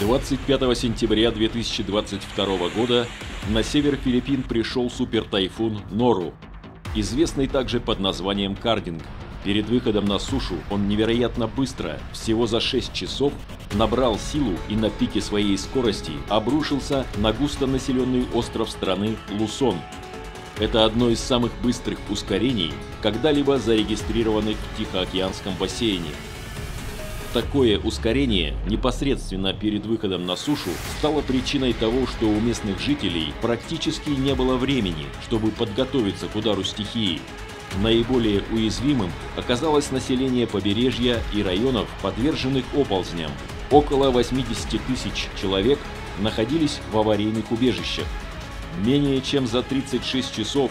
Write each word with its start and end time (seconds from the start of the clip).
25 0.00 0.76
сентября 0.76 1.30
2022 1.30 2.68
года 2.70 3.06
на 3.48 3.62
север 3.62 3.96
Филиппин 3.96 4.42
пришел 4.42 4.90
супертайфун 4.90 5.82
Нору, 5.92 6.34
известный 6.96 7.46
также 7.46 7.78
под 7.78 8.00
названием 8.00 8.56
Кардинг. 8.56 9.02
Перед 9.44 9.68
выходом 9.68 10.06
на 10.06 10.18
сушу 10.18 10.56
он 10.68 10.88
невероятно 10.88 11.46
быстро, 11.46 12.00
всего 12.12 12.48
за 12.48 12.58
6 12.58 12.92
часов, 12.92 13.32
набрал 13.74 14.18
силу 14.18 14.54
и 14.68 14.74
на 14.74 14.90
пике 14.90 15.20
своей 15.20 15.56
скорости 15.56 16.12
обрушился 16.28 17.06
на 17.18 17.32
густонаселенный 17.32 18.26
остров 18.34 18.70
страны 18.70 19.16
Лусон. 19.30 19.76
Это 20.58 20.84
одно 20.84 21.08
из 21.08 21.20
самых 21.20 21.52
быстрых 21.62 21.98
ускорений, 22.10 22.72
когда-либо 23.00 23.58
зарегистрированных 23.58 24.56
в 24.56 24.78
Тихоокеанском 24.78 25.54
бассейне. 25.54 26.10
Такое 27.34 27.80
ускорение 27.80 28.54
непосредственно 28.68 29.52
перед 29.52 29.86
выходом 29.86 30.24
на 30.24 30.36
сушу 30.36 30.70
стало 30.98 31.20
причиной 31.20 31.72
того, 31.72 32.06
что 32.06 32.26
у 32.26 32.40
местных 32.40 32.78
жителей 32.78 33.34
практически 33.42 34.10
не 34.10 34.36
было 34.36 34.56
времени, 34.56 35.06
чтобы 35.24 35.50
подготовиться 35.50 36.28
к 36.28 36.36
удару 36.36 36.62
стихии. 36.62 37.20
Наиболее 37.82 38.44
уязвимым 38.52 39.10
оказалось 39.36 39.90
население 39.90 40.46
побережья 40.46 41.20
и 41.34 41.42
районов, 41.42 41.88
подверженных 42.02 42.64
оползням. 42.72 43.32
Около 43.72 44.10
80 44.10 44.80
тысяч 44.86 45.28
человек 45.34 45.80
находились 46.20 46.78
в 46.92 46.98
аварийных 46.98 47.50
убежищах. 47.50 48.06
Менее 48.84 49.20
чем 49.20 49.48
за 49.48 49.64
36 49.64 50.36
часов 50.36 50.70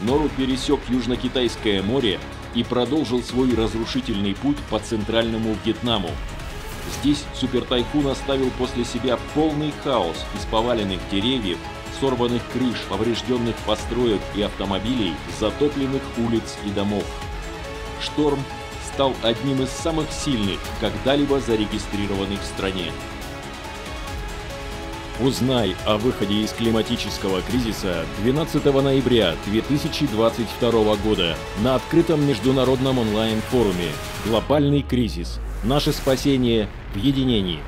Нору 0.00 0.30
пересек 0.34 0.80
Южно-Китайское 0.88 1.82
море 1.82 2.18
и 2.54 2.64
продолжил 2.64 3.22
свой 3.22 3.54
разрушительный 3.54 4.34
путь 4.34 4.58
по 4.70 4.78
центральному 4.78 5.56
Вьетнаму. 5.64 6.10
Здесь 7.00 7.24
супертайфун 7.34 8.08
оставил 8.08 8.50
после 8.58 8.84
себя 8.84 9.18
полный 9.34 9.72
хаос 9.84 10.16
из 10.36 10.44
поваленных 10.46 11.00
деревьев, 11.10 11.58
сорванных 12.00 12.42
крыш, 12.52 12.78
поврежденных 12.88 13.54
построек 13.66 14.20
и 14.34 14.42
автомобилей, 14.42 15.14
затопленных 15.38 16.02
улиц 16.18 16.56
и 16.64 16.70
домов. 16.70 17.04
Шторм 18.00 18.42
стал 18.92 19.14
одним 19.22 19.62
из 19.62 19.70
самых 19.70 20.10
сильных, 20.10 20.58
когда-либо 20.80 21.40
зарегистрированных 21.40 22.40
в 22.40 22.46
стране. 22.46 22.92
Узнай 25.22 25.76
о 25.84 25.98
выходе 25.98 26.40
из 26.40 26.50
климатического 26.52 27.42
кризиса 27.42 28.06
12 28.22 28.64
ноября 28.64 29.34
2022 29.44 30.96
года 30.96 31.36
на 31.62 31.74
открытом 31.74 32.26
международном 32.26 33.00
онлайн-форуме 33.00 33.90
«Глобальный 34.24 34.80
кризис. 34.80 35.38
Наше 35.62 35.92
спасение 35.92 36.70
в 36.94 36.96
единении». 36.96 37.60